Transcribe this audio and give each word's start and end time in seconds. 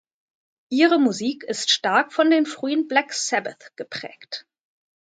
Ihre 0.71 0.99
Musik 0.99 1.43
ist 1.43 1.69
stark 1.69 2.11
von 2.11 2.31
den 2.31 2.47
frühen 2.47 2.87
Black 2.87 3.13
Sabbath 3.13 3.73
geprägt. 3.75 4.47